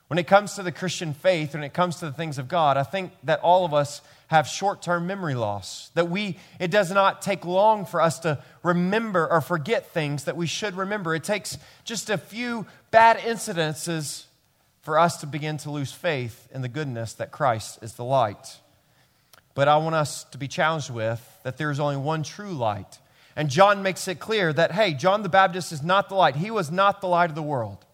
When 0.08 0.18
it 0.18 0.26
comes 0.26 0.54
to 0.54 0.64
the 0.64 0.72
Christian 0.72 1.14
faith, 1.14 1.54
when 1.54 1.62
it 1.62 1.72
comes 1.72 1.96
to 1.96 2.06
the 2.06 2.12
things 2.12 2.36
of 2.36 2.48
God, 2.48 2.76
I 2.76 2.82
think 2.82 3.12
that 3.22 3.40
all 3.40 3.64
of 3.64 3.72
us 3.72 4.02
have 4.26 4.48
short 4.48 4.82
term 4.82 5.06
memory 5.06 5.34
loss. 5.36 5.90
That 5.94 6.10
we, 6.10 6.38
it 6.58 6.72
does 6.72 6.90
not 6.90 7.22
take 7.22 7.44
long 7.44 7.86
for 7.86 8.00
us 8.00 8.18
to 8.20 8.42
remember 8.64 9.30
or 9.30 9.40
forget 9.40 9.92
things 9.92 10.24
that 10.24 10.36
we 10.36 10.46
should 10.46 10.76
remember. 10.76 11.14
It 11.14 11.24
takes 11.24 11.56
just 11.84 12.10
a 12.10 12.18
few 12.18 12.66
bad 12.90 13.18
incidences 13.18 14.24
for 14.82 14.98
us 14.98 15.18
to 15.18 15.26
begin 15.26 15.56
to 15.58 15.70
lose 15.70 15.92
faith 15.92 16.48
in 16.52 16.62
the 16.62 16.68
goodness 16.68 17.14
that 17.14 17.30
Christ 17.30 17.78
is 17.80 17.94
the 17.94 18.04
light. 18.04 18.58
But 19.54 19.68
I 19.68 19.76
want 19.76 19.94
us 19.94 20.24
to 20.24 20.38
be 20.38 20.48
challenged 20.48 20.90
with 20.90 21.22
that 21.44 21.58
there 21.58 21.70
is 21.70 21.78
only 21.78 21.96
one 21.96 22.24
true 22.24 22.52
light. 22.52 22.98
And 23.36 23.50
John 23.50 23.82
makes 23.82 24.06
it 24.06 24.20
clear 24.20 24.52
that, 24.52 24.72
hey, 24.72 24.94
John 24.94 25.22
the 25.22 25.28
Baptist 25.28 25.72
is 25.72 25.82
not 25.82 26.08
the 26.08 26.14
light. 26.14 26.36
He 26.36 26.50
was 26.50 26.70
not 26.70 27.00
the 27.00 27.08
light 27.08 27.30
of 27.30 27.34
the 27.34 27.42
world. 27.42 27.84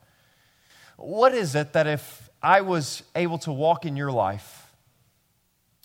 What 0.96 1.34
is 1.34 1.54
it 1.54 1.72
that 1.72 1.86
if 1.86 2.28
I 2.42 2.60
was 2.60 3.02
able 3.14 3.38
to 3.38 3.52
walk 3.52 3.86
in 3.86 3.96
your 3.96 4.12
life, 4.12 4.66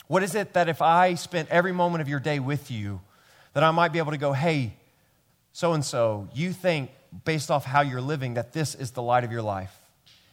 what 0.08 0.24
is 0.24 0.36
it 0.36 0.54
that 0.54 0.70
if 0.70 0.82
I 0.82 1.16
spent 1.16 1.50
every 1.50 1.72
moment 1.72 2.02
of 2.02 2.10
your 2.10 2.20
day 2.20 2.40
with 2.40 2.70
you, 2.70 3.02
that 3.54 3.64
I 3.64 3.72
might 3.72 3.94
be 3.94 4.00
able 4.00 4.12
to 4.12 4.18
go, 4.18 4.34
hey, 4.34 4.74
so 5.54 5.72
and 5.72 5.86
so, 5.86 6.28
you 6.34 6.52
think, 6.52 6.92
based 7.24 7.50
off 7.50 7.64
how 7.64 7.80
you're 7.82 8.02
living, 8.02 8.34
that 8.34 8.52
this 8.52 8.76
is 8.76 8.92
the 8.92 9.02
light 9.02 9.24
of 9.24 9.32
your 9.32 9.42
life? 9.42 9.80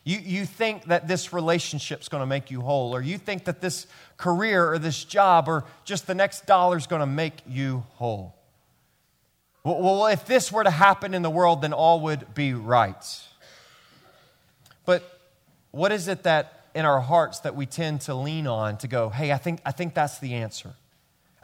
You, 0.05 0.19
you 0.19 0.47
think 0.47 0.87
that 0.87 1.07
this 1.07 1.33
relationship's 1.33 2.09
going 2.09 2.23
to 2.23 2.27
make 2.27 2.51
you 2.51 2.61
whole, 2.61 2.93
or 2.95 3.01
you 3.01 3.19
think 3.19 3.45
that 3.45 3.61
this 3.61 3.87
career 4.17 4.73
or 4.73 4.81
this 4.81 5.05
job 5.05 5.49
or 5.49 5.65
just 5.85 6.09
the 6.09 6.15
next 6.15 6.45
dollar 6.47 6.77
is 6.77 6.89
going 6.89 7.01
to 7.01 7.07
make 7.07 7.35
you 7.47 7.85
whole. 7.95 8.35
Well, 9.65 10.07
if 10.07 10.27
this 10.27 10.51
were 10.51 10.65
to 10.65 10.71
happen 10.71 11.15
in 11.15 11.23
the 11.23 11.31
world, 11.31 11.63
then 11.63 11.73
all 11.73 12.01
would 12.01 12.35
be 12.35 12.53
right. 12.53 13.21
But 14.85 15.21
what 15.71 15.93
is 15.93 16.09
it 16.09 16.25
that 16.25 16.67
in 16.75 16.85
our 16.85 17.01
hearts 17.01 17.41
that 17.41 17.55
we 17.55 17.67
tend 17.67 18.01
to 18.03 18.15
lean 18.15 18.47
on 18.47 18.79
to 18.79 18.89
go, 18.89 19.09
hey, 19.09 19.31
I 19.33 19.37
think, 19.37 19.61
I 19.65 19.73
think 19.73 19.95
that's 19.95 20.19
the 20.19 20.35
answer. 20.35 20.73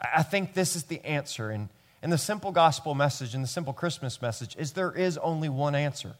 I 0.01 0.23
think 0.23 0.53
this 0.53 0.75
is 0.75 0.83
the 0.83 1.03
answer. 1.05 1.49
And, 1.49 1.69
and 2.01 2.11
the 2.11 2.17
simple 2.17 2.51
gospel 2.51 2.93
message 2.93 3.35
and 3.35 3.43
the 3.43 3.47
simple 3.47 3.73
Christmas 3.73 4.21
message 4.21 4.55
is 4.57 4.73
there 4.73 4.91
is 4.91 5.17
only 5.17 5.49
one 5.49 5.75
answer. 5.75 6.15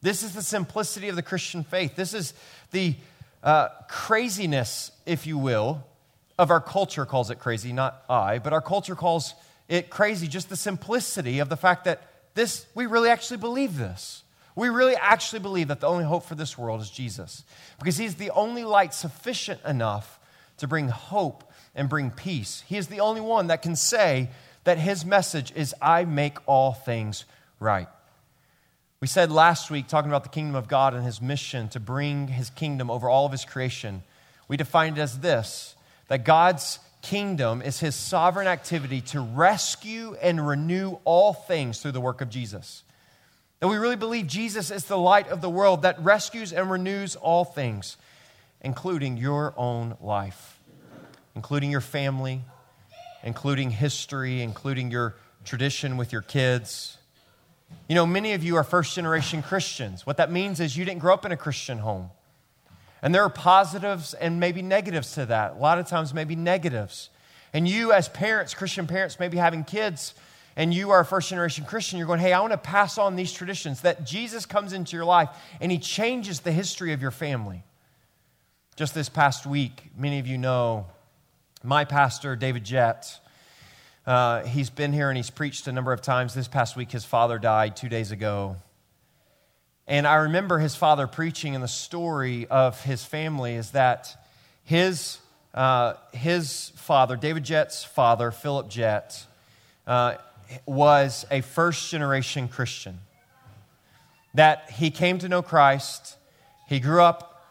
This 0.00 0.22
is 0.22 0.34
the 0.34 0.42
simplicity 0.42 1.08
of 1.08 1.16
the 1.16 1.22
Christian 1.22 1.64
faith. 1.64 1.96
This 1.96 2.14
is 2.14 2.34
the 2.70 2.94
uh, 3.42 3.68
craziness, 3.88 4.92
if 5.04 5.26
you 5.26 5.36
will, 5.36 5.84
of 6.38 6.50
our 6.50 6.60
culture 6.60 7.06
calls 7.06 7.30
it 7.30 7.38
crazy, 7.38 7.72
not 7.72 8.04
I, 8.08 8.38
but 8.38 8.52
our 8.52 8.60
culture 8.60 8.94
calls 8.94 9.34
it 9.68 9.90
crazy, 9.90 10.28
just 10.28 10.48
the 10.48 10.56
simplicity 10.56 11.38
of 11.38 11.48
the 11.48 11.56
fact 11.56 11.84
that 11.84 12.02
this, 12.34 12.66
we 12.74 12.86
really 12.86 13.08
actually 13.08 13.38
believe 13.38 13.76
this. 13.76 14.22
We 14.54 14.68
really 14.68 14.96
actually 14.96 15.40
believe 15.40 15.68
that 15.68 15.80
the 15.80 15.86
only 15.86 16.04
hope 16.04 16.24
for 16.24 16.34
this 16.34 16.56
world 16.56 16.80
is 16.80 16.90
Jesus 16.90 17.44
because 17.78 17.98
he's 17.98 18.14
the 18.14 18.30
only 18.30 18.64
light 18.64 18.94
sufficient 18.94 19.60
enough 19.64 20.18
to 20.58 20.66
bring 20.66 20.88
hope 20.88 21.44
and 21.74 21.88
bring 21.88 22.10
peace. 22.10 22.64
He 22.66 22.76
is 22.76 22.86
the 22.86 23.00
only 23.00 23.20
one 23.20 23.48
that 23.48 23.60
can 23.60 23.76
say 23.76 24.30
that 24.64 24.78
his 24.78 25.04
message 25.04 25.52
is, 25.54 25.74
I 25.80 26.04
make 26.04 26.38
all 26.46 26.72
things 26.72 27.24
right. 27.60 27.88
We 29.00 29.06
said 29.06 29.30
last 29.30 29.70
week, 29.70 29.88
talking 29.88 30.10
about 30.10 30.22
the 30.22 30.30
kingdom 30.30 30.54
of 30.54 30.68
God 30.68 30.94
and 30.94 31.04
his 31.04 31.20
mission 31.20 31.68
to 31.68 31.80
bring 31.80 32.28
his 32.28 32.48
kingdom 32.48 32.90
over 32.90 33.10
all 33.10 33.26
of 33.26 33.32
his 33.32 33.44
creation, 33.44 34.02
we 34.48 34.56
defined 34.56 34.96
it 34.98 35.02
as 35.02 35.20
this 35.20 35.74
that 36.08 36.24
God's 36.24 36.78
kingdom 37.06 37.62
is 37.62 37.78
his 37.78 37.94
sovereign 37.94 38.48
activity 38.48 39.00
to 39.00 39.20
rescue 39.20 40.16
and 40.20 40.44
renew 40.44 40.98
all 41.04 41.32
things 41.32 41.80
through 41.80 41.92
the 41.92 42.00
work 42.00 42.20
of 42.20 42.28
Jesus. 42.28 42.82
That 43.60 43.68
we 43.68 43.76
really 43.76 43.96
believe 43.96 44.26
Jesus 44.26 44.72
is 44.72 44.86
the 44.86 44.98
light 44.98 45.28
of 45.28 45.40
the 45.40 45.48
world 45.48 45.82
that 45.82 46.02
rescues 46.02 46.52
and 46.52 46.68
renews 46.68 47.14
all 47.14 47.44
things, 47.44 47.96
including 48.60 49.16
your 49.18 49.54
own 49.56 49.96
life, 50.00 50.58
including 51.36 51.70
your 51.70 51.80
family, 51.80 52.42
including 53.22 53.70
history, 53.70 54.42
including 54.42 54.90
your 54.90 55.14
tradition 55.44 55.96
with 55.96 56.12
your 56.12 56.22
kids. 56.22 56.98
You 57.88 57.94
know, 57.94 58.04
many 58.04 58.32
of 58.32 58.42
you 58.42 58.56
are 58.56 58.64
first 58.64 58.96
generation 58.96 59.44
Christians. 59.44 60.04
What 60.04 60.16
that 60.16 60.32
means 60.32 60.58
is 60.58 60.76
you 60.76 60.84
didn't 60.84 61.00
grow 61.00 61.14
up 61.14 61.24
in 61.24 61.30
a 61.30 61.36
Christian 61.36 61.78
home. 61.78 62.10
And 63.02 63.14
there 63.14 63.22
are 63.22 63.30
positives 63.30 64.14
and 64.14 64.40
maybe 64.40 64.62
negatives 64.62 65.12
to 65.14 65.26
that. 65.26 65.56
A 65.56 65.58
lot 65.58 65.78
of 65.78 65.86
times, 65.86 66.14
maybe 66.14 66.36
negatives. 66.36 67.10
And 67.52 67.68
you, 67.68 67.92
as 67.92 68.08
parents, 68.08 68.54
Christian 68.54 68.86
parents, 68.86 69.20
maybe 69.20 69.36
having 69.36 69.64
kids, 69.64 70.14
and 70.56 70.72
you 70.72 70.90
are 70.90 71.00
a 71.00 71.04
first 71.04 71.28
generation 71.28 71.64
Christian, 71.66 71.98
you're 71.98 72.06
going, 72.06 72.20
hey, 72.20 72.32
I 72.32 72.40
want 72.40 72.52
to 72.52 72.58
pass 72.58 72.96
on 72.96 73.14
these 73.14 73.32
traditions 73.32 73.82
that 73.82 74.04
Jesus 74.04 74.46
comes 74.46 74.72
into 74.72 74.96
your 74.96 75.04
life 75.04 75.28
and 75.60 75.70
he 75.70 75.78
changes 75.78 76.40
the 76.40 76.52
history 76.52 76.92
of 76.92 77.02
your 77.02 77.10
family. 77.10 77.62
Just 78.74 78.94
this 78.94 79.10
past 79.10 79.46
week, 79.46 79.90
many 79.96 80.18
of 80.18 80.26
you 80.26 80.38
know 80.38 80.86
my 81.62 81.84
pastor, 81.84 82.36
David 82.36 82.64
Jett. 82.64 83.20
Uh, 84.06 84.44
he's 84.44 84.70
been 84.70 84.92
here 84.92 85.10
and 85.10 85.16
he's 85.16 85.30
preached 85.30 85.66
a 85.66 85.72
number 85.72 85.92
of 85.92 86.00
times. 86.00 86.32
This 86.32 86.48
past 86.48 86.76
week, 86.76 86.90
his 86.90 87.04
father 87.04 87.38
died 87.38 87.76
two 87.76 87.88
days 87.88 88.10
ago. 88.10 88.56
And 89.88 90.06
I 90.06 90.16
remember 90.16 90.58
his 90.58 90.74
father 90.74 91.06
preaching, 91.06 91.54
and 91.54 91.62
the 91.62 91.68
story 91.68 92.46
of 92.48 92.82
his 92.82 93.04
family 93.04 93.54
is 93.54 93.70
that 93.70 94.16
his, 94.64 95.18
uh, 95.54 95.94
his 96.12 96.72
father, 96.74 97.14
David 97.14 97.44
Jett's 97.44 97.84
father, 97.84 98.32
Philip 98.32 98.68
Jett, 98.68 99.24
uh, 99.86 100.14
was 100.66 101.24
a 101.30 101.40
first 101.40 101.88
generation 101.88 102.48
Christian. 102.48 102.98
That 104.34 104.70
he 104.72 104.90
came 104.90 105.18
to 105.18 105.28
know 105.28 105.40
Christ, 105.40 106.16
he 106.68 106.80
grew 106.80 107.00
up, 107.00 107.44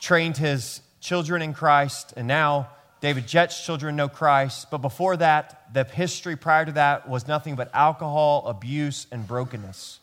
trained 0.00 0.38
his 0.38 0.80
children 1.00 1.42
in 1.42 1.52
Christ, 1.52 2.14
and 2.16 2.26
now 2.26 2.70
David 3.02 3.28
Jett's 3.28 3.62
children 3.64 3.96
know 3.96 4.08
Christ. 4.08 4.70
But 4.70 4.78
before 4.78 5.18
that, 5.18 5.74
the 5.74 5.84
history 5.84 6.36
prior 6.36 6.64
to 6.64 6.72
that 6.72 7.06
was 7.06 7.28
nothing 7.28 7.54
but 7.54 7.70
alcohol, 7.74 8.44
abuse, 8.46 9.06
and 9.12 9.26
brokenness. 9.26 10.00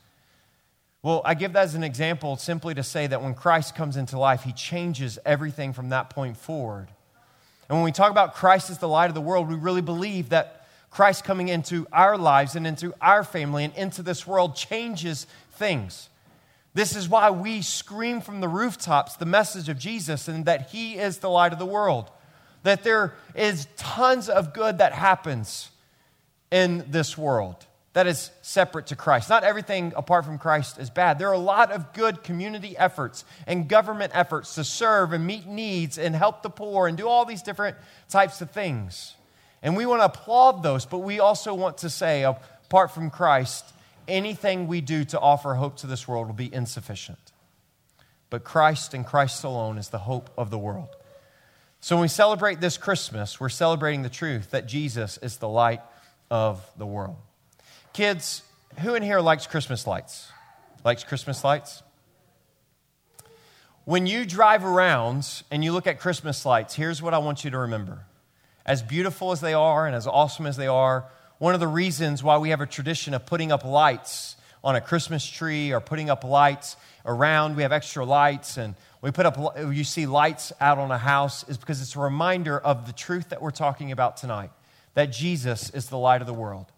Well, 1.07 1.21
I 1.23 1.35
give 1.35 1.53
that 1.53 1.63
as 1.63 1.73
an 1.73 1.85
example 1.85 2.35
simply 2.35 2.73
to 2.73 2.83
say 2.83 3.07
that 3.07 3.23
when 3.23 3.33
Christ 3.33 3.75
comes 3.75 3.95
into 3.95 4.19
life, 4.19 4.43
he 4.43 4.51
changes 4.51 5.17
everything 5.25 5.71
from 5.71 5.87
that 5.87 6.09
point 6.09 6.35
forward. 6.35 6.89
And 7.69 7.77
when 7.77 7.85
we 7.85 7.93
talk 7.93 8.11
about 8.11 8.35
Christ 8.35 8.69
as 8.69 8.79
the 8.79 8.89
light 8.89 9.07
of 9.07 9.15
the 9.15 9.21
world, 9.21 9.47
we 9.47 9.55
really 9.55 9.79
believe 9.79 10.27
that 10.31 10.67
Christ 10.91 11.23
coming 11.23 11.47
into 11.47 11.87
our 11.93 12.17
lives 12.17 12.57
and 12.57 12.67
into 12.67 12.93
our 12.99 13.23
family 13.23 13.63
and 13.63 13.73
into 13.77 14.03
this 14.03 14.27
world 14.27 14.57
changes 14.57 15.27
things. 15.53 16.09
This 16.73 16.93
is 16.93 17.07
why 17.07 17.29
we 17.29 17.61
scream 17.61 18.19
from 18.19 18.41
the 18.41 18.49
rooftops 18.49 19.15
the 19.15 19.25
message 19.25 19.69
of 19.69 19.79
Jesus 19.79 20.27
and 20.27 20.43
that 20.43 20.71
he 20.71 20.97
is 20.97 21.19
the 21.19 21.29
light 21.29 21.53
of 21.53 21.59
the 21.59 21.65
world. 21.65 22.11
That 22.63 22.83
there 22.83 23.13
is 23.33 23.65
tons 23.77 24.27
of 24.27 24.53
good 24.53 24.79
that 24.79 24.91
happens 24.91 25.69
in 26.51 26.83
this 26.89 27.17
world 27.17 27.66
that 27.97 28.05
is 28.05 28.29
separate 28.43 28.85
to 28.85 28.95
Christ. 28.95 29.27
Not 29.27 29.43
everything 29.43 29.91
apart 29.95 30.23
from 30.23 30.37
Christ 30.37 30.77
is 30.77 30.91
bad. 30.91 31.17
There 31.17 31.29
are 31.29 31.33
a 31.33 31.39
lot 31.39 31.71
of 31.71 31.93
good 31.93 32.21
community 32.21 32.77
efforts 32.77 33.25
and 33.47 33.67
government 33.67 34.11
efforts 34.13 34.53
to 34.53 34.63
serve 34.63 35.13
and 35.13 35.25
meet 35.25 35.47
needs 35.47 35.97
and 35.97 36.15
help 36.15 36.43
the 36.43 36.51
poor 36.51 36.87
and 36.87 36.95
do 36.95 37.07
all 37.07 37.25
these 37.25 37.41
different 37.41 37.75
types 38.07 38.39
of 38.39 38.51
things. 38.51 39.15
And 39.63 39.75
we 39.75 39.87
want 39.87 40.01
to 40.01 40.05
applaud 40.05 40.61
those, 40.61 40.85
but 40.85 40.99
we 40.99 41.19
also 41.19 41.55
want 41.55 41.79
to 41.79 41.89
say, 41.89 42.21
apart 42.21 42.91
from 42.91 43.09
Christ, 43.09 43.65
anything 44.07 44.67
we 44.67 44.79
do 44.79 45.03
to 45.05 45.19
offer 45.19 45.55
hope 45.55 45.77
to 45.77 45.87
this 45.87 46.07
world 46.07 46.27
will 46.27 46.35
be 46.35 46.53
insufficient. 46.53 47.31
But 48.29 48.43
Christ 48.43 48.93
and 48.93 49.07
Christ 49.07 49.43
alone 49.43 49.79
is 49.79 49.89
the 49.89 49.97
hope 49.97 50.29
of 50.37 50.51
the 50.51 50.59
world. 50.59 50.89
So 51.79 51.95
when 51.95 52.03
we 52.03 52.09
celebrate 52.09 52.61
this 52.61 52.77
Christmas, 52.77 53.39
we're 53.39 53.49
celebrating 53.49 54.03
the 54.03 54.09
truth 54.09 54.51
that 54.51 54.67
Jesus 54.67 55.17
is 55.17 55.37
the 55.37 55.49
light 55.49 55.81
of 56.29 56.63
the 56.77 56.85
world. 56.85 57.17
Kids, 57.97 58.43
who 58.81 58.93
in 58.93 59.01
here 59.01 59.19
likes 59.19 59.47
Christmas 59.47 59.87
lights? 59.87 60.31
Likes 60.85 61.03
Christmas 61.03 61.43
lights? 61.43 61.81
When 63.85 64.05
you 64.05 64.23
drive 64.23 64.63
around 64.63 65.41
and 65.49 65.63
you 65.63 65.71
look 65.71 65.87
at 65.87 65.99
Christmas 65.99 66.45
lights, 66.45 66.75
here's 66.75 67.01
what 67.01 67.15
I 67.15 67.17
want 67.17 67.43
you 67.43 67.49
to 67.49 67.57
remember. 67.57 68.05
As 68.67 68.83
beautiful 68.83 69.31
as 69.31 69.41
they 69.41 69.55
are 69.55 69.87
and 69.87 69.95
as 69.95 70.05
awesome 70.05 70.45
as 70.45 70.57
they 70.57 70.67
are, 70.67 71.05
one 71.39 71.55
of 71.55 71.59
the 71.59 71.67
reasons 71.67 72.21
why 72.21 72.37
we 72.37 72.51
have 72.51 72.61
a 72.61 72.67
tradition 72.67 73.15
of 73.15 73.25
putting 73.25 73.51
up 73.51 73.65
lights 73.65 74.35
on 74.63 74.75
a 74.75 74.81
Christmas 74.81 75.25
tree 75.25 75.73
or 75.73 75.81
putting 75.81 76.11
up 76.11 76.23
lights 76.23 76.75
around, 77.03 77.55
we 77.55 77.63
have 77.63 77.71
extra 77.71 78.05
lights 78.05 78.57
and 78.57 78.75
we 79.01 79.09
put 79.09 79.25
up, 79.25 79.57
you 79.57 79.83
see 79.83 80.05
lights 80.05 80.53
out 80.61 80.77
on 80.77 80.91
a 80.91 80.99
house, 80.99 81.49
is 81.49 81.57
because 81.57 81.81
it's 81.81 81.95
a 81.95 81.99
reminder 81.99 82.59
of 82.59 82.85
the 82.85 82.93
truth 82.93 83.29
that 83.29 83.41
we're 83.41 83.49
talking 83.49 83.91
about 83.91 84.17
tonight 84.17 84.51
that 84.93 85.07
Jesus 85.07 85.71
is 85.71 85.87
the 85.87 85.97
light 85.97 86.21
of 86.21 86.27
the 86.27 86.33
world. 86.35 86.71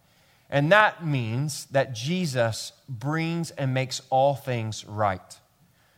And 0.49 0.71
that 0.71 1.05
means 1.05 1.65
that 1.65 1.93
Jesus 1.93 2.71
brings 2.87 3.51
and 3.51 3.73
makes 3.73 4.01
all 4.09 4.35
things 4.35 4.83
right. 4.85 5.39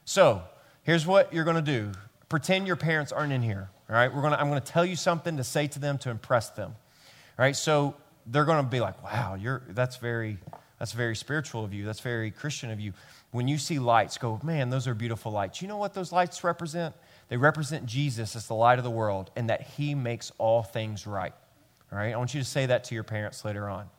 So, 0.03 0.43
here's 0.83 1.07
what 1.07 1.33
you're 1.33 1.45
going 1.45 1.55
to 1.55 1.61
do 1.61 1.91
pretend 2.27 2.67
your 2.67 2.75
parents 2.75 3.11
aren't 3.11 3.33
in 3.33 3.41
here. 3.41 3.69
All 3.89 3.95
right, 3.95 4.13
We're 4.13 4.21
gonna, 4.21 4.37
I'm 4.37 4.49
going 4.49 4.61
to 4.61 4.71
tell 4.71 4.85
you 4.85 4.95
something 4.95 5.37
to 5.37 5.43
say 5.43 5.67
to 5.67 5.79
them 5.79 5.97
to 5.99 6.09
impress 6.09 6.49
them. 6.49 6.69
All 6.71 7.43
right, 7.43 7.55
so 7.55 7.95
they're 8.25 8.45
going 8.45 8.63
to 8.63 8.69
be 8.69 8.79
like, 8.79 9.03
wow, 9.03 9.35
you're, 9.35 9.63
that's, 9.69 9.97
very, 9.97 10.37
that's 10.79 10.93
very 10.93 11.15
spiritual 11.15 11.65
of 11.65 11.73
you. 11.73 11.85
That's 11.85 11.99
very 11.99 12.31
Christian 12.31 12.71
of 12.71 12.79
you. 12.79 12.93
When 13.31 13.47
you 13.47 13.57
see 13.57 13.79
lights, 13.79 14.17
go, 14.17 14.39
man, 14.43 14.69
those 14.69 14.87
are 14.87 14.93
beautiful 14.93 15.31
lights. 15.31 15.61
You 15.61 15.67
know 15.67 15.77
what 15.77 15.93
those 15.93 16.11
lights 16.11 16.43
represent? 16.43 16.95
They 17.27 17.37
represent 17.37 17.85
Jesus 17.85 18.35
as 18.35 18.47
the 18.47 18.55
light 18.55 18.77
of 18.77 18.83
the 18.83 18.91
world 18.91 19.31
and 19.35 19.49
that 19.49 19.61
he 19.61 19.95
makes 19.95 20.31
all 20.37 20.63
things 20.63 21.07
right. 21.07 21.33
All 21.91 21.97
right, 21.97 22.13
I 22.13 22.17
want 22.17 22.33
you 22.33 22.41
to 22.41 22.47
say 22.47 22.65
that 22.65 22.85
to 22.85 22.95
your 22.95 23.03
parents 23.03 23.43
later 23.43 23.69
on 23.69 23.89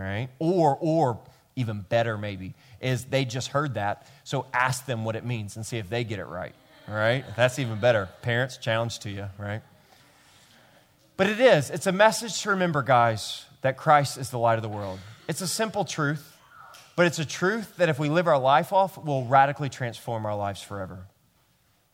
right? 0.00 0.28
Or, 0.38 0.76
or 0.80 1.18
even 1.56 1.80
better, 1.80 2.16
maybe, 2.16 2.54
is 2.80 3.04
they 3.04 3.24
just 3.24 3.48
heard 3.48 3.74
that. 3.74 4.06
So 4.24 4.46
ask 4.52 4.86
them 4.86 5.04
what 5.04 5.16
it 5.16 5.24
means 5.24 5.56
and 5.56 5.66
see 5.66 5.78
if 5.78 5.90
they 5.90 6.04
get 6.04 6.18
it 6.18 6.24
right, 6.24 6.54
right? 6.88 7.24
That's 7.36 7.58
even 7.58 7.80
better. 7.80 8.08
Parents, 8.22 8.56
challenge 8.56 9.00
to 9.00 9.10
you, 9.10 9.26
right? 9.38 9.62
But 11.16 11.28
it 11.28 11.40
is. 11.40 11.70
It's 11.70 11.86
a 11.86 11.92
message 11.92 12.40
to 12.42 12.50
remember, 12.50 12.82
guys, 12.82 13.44
that 13.60 13.76
Christ 13.76 14.16
is 14.16 14.30
the 14.30 14.38
light 14.38 14.56
of 14.56 14.62
the 14.62 14.68
world. 14.68 14.98
It's 15.28 15.42
a 15.42 15.48
simple 15.48 15.84
truth, 15.84 16.36
but 16.96 17.06
it's 17.06 17.18
a 17.18 17.26
truth 17.26 17.76
that 17.76 17.88
if 17.88 17.98
we 17.98 18.08
live 18.08 18.26
our 18.26 18.38
life 18.38 18.72
off, 18.72 18.96
will 18.96 19.26
radically 19.26 19.68
transform 19.68 20.24
our 20.24 20.34
lives 20.34 20.62
forever. 20.62 21.06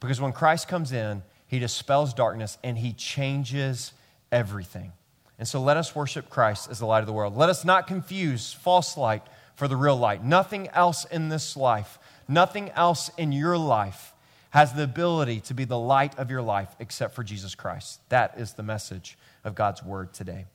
Because 0.00 0.20
when 0.20 0.32
Christ 0.32 0.68
comes 0.68 0.92
in, 0.92 1.22
he 1.48 1.58
dispels 1.58 2.14
darkness 2.14 2.58
and 2.62 2.78
he 2.78 2.92
changes 2.92 3.92
everything. 4.30 4.92
And 5.38 5.46
so 5.46 5.60
let 5.60 5.76
us 5.76 5.94
worship 5.94 6.30
Christ 6.30 6.70
as 6.70 6.78
the 6.78 6.86
light 6.86 7.00
of 7.00 7.06
the 7.06 7.12
world. 7.12 7.36
Let 7.36 7.48
us 7.48 7.64
not 7.64 7.86
confuse 7.86 8.52
false 8.52 8.96
light 8.96 9.22
for 9.54 9.68
the 9.68 9.76
real 9.76 9.96
light. 9.96 10.24
Nothing 10.24 10.68
else 10.68 11.04
in 11.04 11.28
this 11.28 11.56
life, 11.56 11.98
nothing 12.28 12.70
else 12.70 13.10
in 13.16 13.32
your 13.32 13.58
life 13.58 14.14
has 14.50 14.72
the 14.72 14.82
ability 14.82 15.40
to 15.40 15.52
be 15.52 15.64
the 15.64 15.78
light 15.78 16.18
of 16.18 16.30
your 16.30 16.40
life 16.40 16.74
except 16.78 17.14
for 17.14 17.22
Jesus 17.22 17.54
Christ. 17.54 18.00
That 18.08 18.38
is 18.38 18.54
the 18.54 18.62
message 18.62 19.18
of 19.44 19.54
God's 19.54 19.82
word 19.82 20.14
today. 20.14 20.46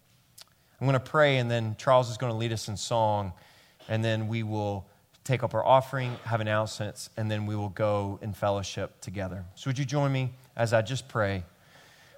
I'm 0.80 0.88
going 0.88 0.94
to 0.94 1.00
pray, 1.00 1.38
and 1.38 1.52
then 1.52 1.76
Charles 1.78 2.10
is 2.10 2.18
going 2.18 2.32
to 2.32 2.38
lead 2.38 2.52
us 2.52 2.68
in 2.68 2.76
song, 2.76 3.34
and 3.88 4.04
then 4.04 4.28
we 4.28 4.42
will 4.42 4.88
take 5.24 5.44
up 5.44 5.54
our 5.54 5.64
offering, 5.64 6.18
have 6.24 6.42
announcements, 6.42 7.12
and 7.16 7.30
then 7.30 7.46
we 7.46 7.56
will 7.56 7.70
go 7.70 8.18
in 8.24 8.34
fellowship 8.34 9.00
together. 9.02 9.46
So, 9.54 9.70
would 9.70 9.78
you 9.78 9.86
join 9.86 10.12
me 10.12 10.34
as 10.56 10.74
I 10.74 10.82
just 10.82 11.08
pray? 11.08 11.44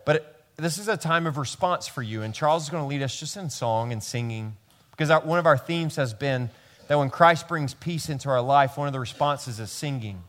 But 0.05 0.32
this 0.57 0.77
is 0.77 0.87
a 0.87 0.97
time 0.97 1.25
of 1.25 1.37
response 1.37 1.87
for 1.87 2.01
you. 2.01 2.21
And 2.21 2.33
Charles 2.33 2.63
is 2.63 2.69
going 2.69 2.83
to 2.83 2.87
lead 2.87 3.01
us 3.01 3.19
just 3.19 3.37
in 3.37 3.49
song 3.49 3.91
and 3.91 4.03
singing 4.03 4.55
because 4.91 5.09
one 5.23 5.39
of 5.39 5.45
our 5.45 5.57
themes 5.57 5.95
has 5.95 6.13
been 6.13 6.49
that 6.87 6.97
when 6.97 7.09
Christ 7.09 7.47
brings 7.47 7.73
peace 7.73 8.09
into 8.09 8.29
our 8.29 8.41
life, 8.41 8.77
one 8.77 8.87
of 8.87 8.93
the 8.93 8.99
responses 8.99 9.59
is 9.59 9.71
singing. 9.71 10.23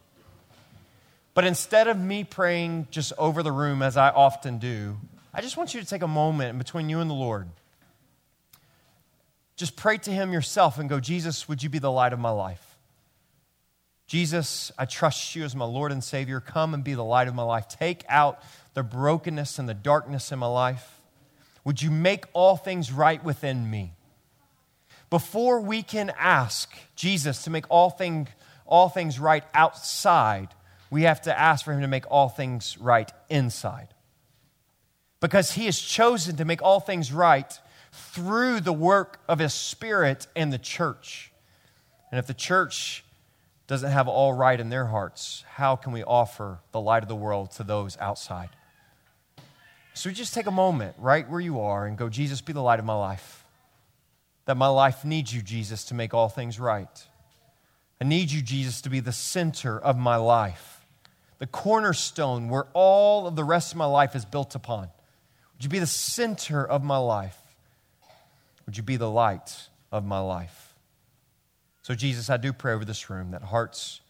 But 1.35 1.45
instead 1.45 1.89
of 1.89 1.99
me 1.99 2.25
praying 2.25 2.89
just 2.91 3.13
over 3.19 3.43
the 3.43 3.53
room 3.53 3.83
as 3.83 3.97
I 3.97 4.11
often 4.11 4.59
do, 4.59 4.97
I 5.33 5.41
just 5.41 5.57
want 5.57 5.75
you 5.75 5.81
to 5.81 5.87
take 5.87 6.03
a 6.03 6.09
moment 6.09 6.57
between 6.59 6.89
you 6.89 7.01
and 7.01 7.11
the 7.11 7.15
Lord. 7.15 7.49
Just 9.57 9.77
pray 9.77 9.99
to 9.99 10.11
Him 10.11 10.33
yourself 10.33 10.79
and 10.79 10.89
go, 10.89 11.01
Jesus, 11.01 11.49
would 11.49 11.63
you 11.63 11.69
be 11.69 11.81
the 11.81 11.91
light 11.91 12.13
of 12.13 12.21
my 12.21 12.31
life? 12.31 12.74
Jesus, 14.15 14.71
I 14.79 14.85
trust 14.85 15.35
you 15.35 15.43
as 15.43 15.57
my 15.57 15.65
Lord 15.65 15.91
and 15.91 16.05
Savior. 16.05 16.39
Come 16.39 16.73
and 16.73 16.85
be 16.85 16.95
the 16.95 17.03
light 17.03 17.27
of 17.27 17.35
my 17.35 17.43
life. 17.43 17.67
Take 17.67 18.05
out 18.09 18.41
the 18.75 18.85
brokenness 18.85 19.59
and 19.59 19.69
the 19.69 19.75
darkness 19.75 20.31
in 20.31 20.39
my 20.39 20.47
life. 20.47 21.01
Would 21.65 21.83
you 21.83 21.91
make 21.91 22.27
all 22.33 22.57
things 22.57 22.93
right 22.93 23.25
within 23.25 23.69
me? 23.69 23.95
Before 25.11 25.61
we 25.61 25.83
can 25.83 26.13
ask 26.17 26.73
Jesus 26.95 27.43
to 27.43 27.51
make 27.51 27.65
all, 27.69 27.91
thing, 27.91 28.29
all 28.67 28.89
things 28.89 29.19
right 29.19 29.43
outside, 29.53 30.51
we 30.93 31.03
have 31.03 31.23
to 31.23 31.37
ask 31.37 31.65
for 31.65 31.73
him 31.73 31.81
to 31.81 31.89
make 31.89 32.09
all 32.09 32.29
things 32.29 32.79
right 32.79 33.11
inside. 33.29 33.89
Because 35.19 35.51
he 35.51 35.65
has 35.65 35.77
chosen 35.77 36.37
to 36.37 36.45
make 36.45 36.63
all 36.63 36.79
things 36.79 37.11
right 37.13 37.53
through 37.91 38.61
the 38.61 38.73
work 38.73 39.19
of 39.29 39.41
his 39.41 39.53
spirit 39.53 40.29
and 40.37 40.53
the 40.53 40.59
church. 40.59 41.33
And 42.13 42.21
if 42.21 42.29
the 42.29 42.33
church 42.33 43.04
doesn't 43.67 43.91
have 43.91 44.09
all 44.09 44.33
right 44.33 44.59
in 44.59 44.69
their 44.69 44.87
hearts, 44.87 45.45
how 45.55 45.77
can 45.77 45.93
we 45.93 46.03
offer 46.03 46.61
the 46.73 46.81
light 46.81 47.03
of 47.03 47.09
the 47.09 47.17
world 47.17 47.51
to 47.53 47.63
those 47.63 47.97
outside? 47.99 48.51
So 49.95 50.11
just 50.11 50.35
take 50.35 50.47
a 50.47 50.51
moment 50.51 50.97
right 50.99 51.29
where 51.29 51.41
you 51.41 51.61
are 51.61 51.87
and 51.87 51.97
go, 51.97 52.09
Jesus, 52.09 52.41
be 52.41 52.53
the 52.53 52.61
light 52.61 52.79
of 52.79 52.85
my 52.85 52.97
life. 52.97 53.45
That 54.47 54.57
my 54.57 54.67
life 54.67 55.05
needs 55.05 55.33
you, 55.33 55.41
Jesus, 55.41 55.85
to 55.87 55.95
make 55.95 56.13
all 56.13 56.29
things 56.29 56.61
right. 56.61 56.89
I 58.01 58.05
need 58.05 58.31
you, 58.31 58.43
Jesus, 58.43 58.83
to 58.83 58.91
be 58.91 59.01
the 59.01 59.13
center 59.13 59.79
of 59.79 59.97
my 59.97 60.17
life, 60.17 60.81
the 61.39 61.47
cornerstone 61.47 62.49
where 62.49 62.67
all 62.75 63.27
of 63.27 63.37
the 63.37 63.45
rest 63.45 63.73
of 63.73 63.79
my 63.79 63.87
life 63.87 64.15
is 64.15 64.25
built 64.25 64.55
upon. 64.55 64.91
Would 65.55 65.65
you 65.65 65.71
be 65.71 65.79
the 65.79 65.87
center 65.87 66.67
of 66.67 66.83
my 66.83 66.99
life? 66.99 67.39
Would 68.67 68.77
you 68.77 68.83
be 68.83 68.97
the 68.97 69.11
light 69.11 69.69
of 69.93 70.05
my 70.05 70.19
life? 70.19 70.64
So, 71.85 71.95
Jesus, 71.95 72.31
I 72.31 72.39
do 72.39 72.55
pray 72.55 72.73
over 72.73 72.87
this 72.87 73.11
room 73.11 73.33
that 73.33 73.43
hearts 73.43 74.01